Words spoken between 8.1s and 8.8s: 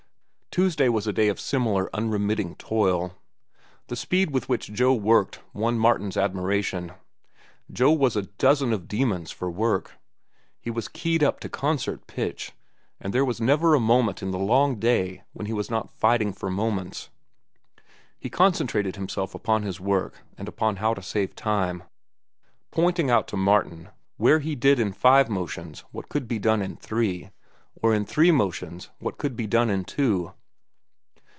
a dozen